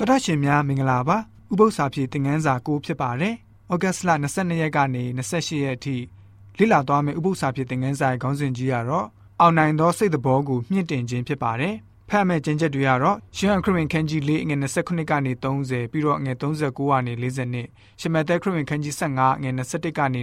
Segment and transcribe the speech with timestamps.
[0.00, 1.16] တော်တာရှင်များမင်္ဂလာပါ
[1.52, 3.34] ဥပု္ပ္ပစာဖြည့်သင်ခန်းစာကိုဖြစ်ပါတယ်
[3.72, 5.96] ဩဂတ်စ်လ22ရက်ကနေ28ရက်အထိ
[6.58, 9.06] လေ့လာသွားမယ့်ဥပု္ပ္ပစာဖြည့်သင်ခန်းစာရဲ့ခေါင်းစဉ်ကြီးကတော့
[9.40, 11.74] အောင်နိုင်သောစိတ်တော်ကိုမြင့်တင်ခြင်းဖြစ်ပါတယ်
[12.08, 17.68] ဖတ်မဲ့ကျင့်ချက်တွေကတော့ရှင်ခရစ်ဝင်ခန်းကြီး၄ငွေ29ကနေ30ပြီးတော့ငွေ39ကနေ40နှစ်
[18.00, 20.20] ရှမသက်ခရစ်ဝင်ခန်းကြီး15ငွေ21ကနေ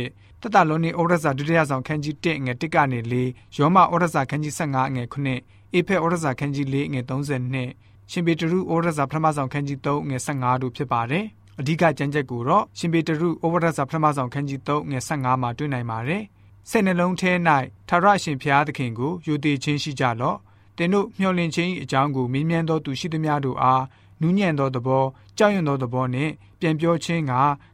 [0.00, 5.04] 28တတလုံးနေဩရစာဒုတိယဆောင်ခန်းကြီး1ငွေ1ကနေ4ယောမဩရစာခန်းကြီး15ငွေ
[5.38, 7.68] 9အေဖက်ဩရစာခန်းကြီး4ငွေ32
[8.10, 11.24] ရှင်ပေတရုဩဝရစာပထမဆောင်ခန်းကြီး3ငွေ15တို့ဖြစ်ပါတယ်။
[11.60, 16.22] အဓိကကျမ်းချက်ကိုတော့ရှင်ပေတရုဩဝရစာပထမဆောင်ခန်းကြီး3ငွေ15မှာတွေ့နိုင်ပါတယ်။
[16.70, 17.32] စိတ်နှလုံးထဲ၌
[17.88, 20.36] ထာဝရရှင်ဘုရားသခင်ကိုယုံကြည်ခြင်းရှိကြလော့။
[20.76, 23.84] သင်တို့မျှော်လင့်ခြင်းအကြောင်းကိုမြင်မြန်သောသူရှိသမျှတို့အား
[24.20, 25.04] နူးညံ့သောသဘော
[25.38, 27.32] ကြောက်ရွံ့သောသဘောနှင့်ပြန်ပြောခြင်းက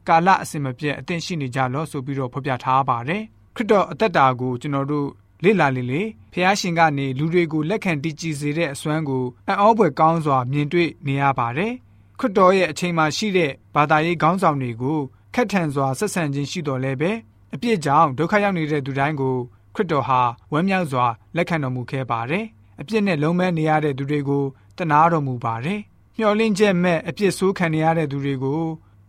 [0.09, 3.23] ကာလအစဉ်မပြတ်အသင့်ရှိနေကြလော့ဆိုပြီးတော့ဖော်ပြထားပါတယ်။
[3.57, 5.09] ခရစ်တော်အသက်တာကိုကျွန်တော်တို့
[5.45, 11.73] လေ့လာလေလေဖះရှင်ကနေလူတွေကိုလက်ခံတည်ကြည်စေတဲ့အစွမ်းကိုအံ့ဩဖွယ်ကောင်းစွာမြင်တွေ့နေရပါတယ်
[12.21, 14.99] ခရစ်တော်ရဲ့အချိန်မှာရှိတဲ့ဘာသာရေးခေါင်းဆောင်တွေကို
[15.35, 17.11] ခက်ထန်စွာဆက်ဆံခြင်းရှိတော်လဲပဲ
[17.55, 19.37] အပြစ်ကြောင့်ဒုက္ခရောက်နေတဲ့သူတိုင်းကို
[19.75, 20.21] ခရစ်တော်ဟာ
[20.53, 22.45] ဝမ်းမြောက်စွာလက်ခံတော်မူခဲ့ပါတယ်
[22.81, 24.45] အပြစ်နဲ့လုံးမဲနေရတဲ့သူတွေကို
[24.79, 25.81] တနာတော်မူပါတယ်
[26.17, 28.63] မျှော်လင့်ချက်မဲ့အပြစ်ဆိုးခံနေရတဲ့သူတွေကို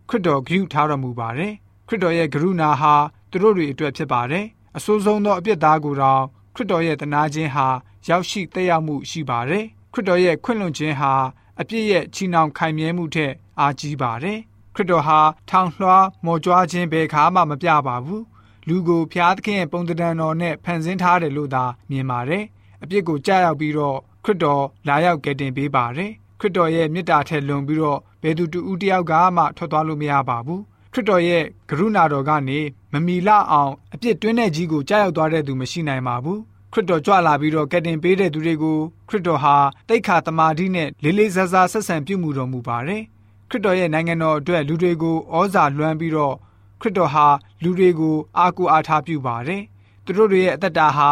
[0.08, 1.52] ခရစ်တော်ဂရုထားတော်မူပါတယ်
[1.88, 2.94] ခရစ်တော်ရဲ့ကရုဏာဟာ
[3.30, 6.22] သူတို့တွေအတွက်ဖြစ်ပါတယ် အဆိုးဆုံးသောအပြစ်သားကိုတောင်
[6.54, 7.66] ခရစ်တော်ရဲ့တနာခြင်းဟာ
[8.08, 11.12] ရောက်ရှိသက်ရောက်မှုရှိပါတယ်ခရစ်တော်ရဲ့ခွင့်လွှတ်ခြင်းဟာ
[11.60, 14.38] အပြစ်ရဲ့ချီနှောင်ခိုင်မြဲမှုထက်အားကြီးပါတယ်
[14.74, 18.24] ခရစ်တော်ဟာထောင်လွှားမော်ကြွားခြင်းဘယ်ခါမှမပြပါဘူး
[18.68, 22.44] လူကိုဖျားသခင်ရဲ့ပုံသဏ္ဍာန်တော်နဲ့ဖန်ဆင်းထားတယ်လို့သာမြင်ပါတယ်
[22.82, 36.40] အပြစ်ကိုကြားရောက်ပြီးတော့ခရစ်တော်လာရောက်ကယ်တင်ပေးပါတယ်ခရစ်တော်ရဲ့မေတ္တာထက်လွန်ပြီးတော့ဘယ်သူတူဦးတယောက်ကမှထွက်သွားလို့မရပါဘူးခရစ်တော်ရဲ့ကရုဏာတော်ကနေမ မီလအောင်အပြစ်တွင်းတဲ့ကြီးကိုကြားရောက်သွားတဲ့သူမရှိနိုင်ပါဘူး
[36.72, 39.56] ခရစ်တော်ကြွလာပြီးတော့ကယ်တင်ပေးတဲ့သူတွေကိုခရစ်တော်ဟာ
[39.88, 43.02] တိတ်ခါတမာတိနဲ့လေးလေးစားစားဆက်ဆံပြုမှုတော်မူပါတယ်
[43.50, 46.34] ခရစ်တော်ရဲ့နိုင်ငံတော်အတွက်လူတွေကိုဩဇာလွှမ်းပြီးတော့
[46.80, 47.26] ခရစ်တော်ဟာ
[47.62, 49.62] လူတွေကိုအားကိုးအားထားပြုပါတယ်
[50.04, 51.10] သူတို့တွေရဲ့အသက်တာဟာ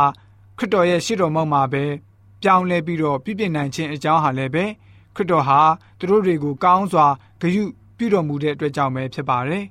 [0.58, 1.84] ခရစ်တော်ရဲ့ရှေ့တော်မောက်မှာပဲ
[2.42, 4.64] ပြောင်းလဲပြီးတော့ပြည့်ပြည့်နိုင်ခြင်းအကြောင်းဟာလည်းပဲ
[5.16, 5.60] ခရစ်တော်ဟာ
[5.98, 7.06] သူတို့တွေကိုကောင်းစွာ
[7.40, 7.64] ဂရု
[7.98, 9.64] ပြုတော်မူတဲ့အတွက်ကြောင့်ပဲဖြစ်ပါတယ်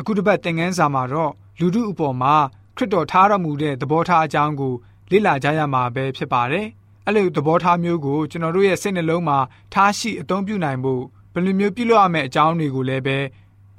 [0.00, 2.34] အခုတစ်ပတ်သင်ခန်းစာမှာတော့လူထုအပေါ်မှာ
[2.76, 4.74] ခရစ်တော်ထားတော်မူတဲ့သဘောထားအကြောင်းကို
[5.10, 6.66] လေ့လာကြရမှာပဲဖြစ်ပါတယ်။
[7.06, 9.38] အဲ့လိုသဘောထားမျိုးကိုကျွန်တော်တို့ရဲ့စိတ်နှလုံးမှာ
[9.74, 11.02] ထားရှိအသုံးပြုနိုင်ဖို့
[11.32, 13.18] ဘယ်လိုမျိုးပြုလုပ်ရမယ့်အကြောင်းတွေကိုလည်းပဲ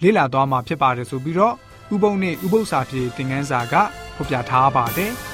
[0.03, 1.55] လေ့လာသွားမှာဖြစ်ပါတယ်ဆိုပြီးတော့
[1.93, 3.73] ဥပုံနဲ့ဥပု္ပ္ပစာပြေသင်ခန်းစာက
[4.15, 5.13] ဖော်ပြထားပါတယ်။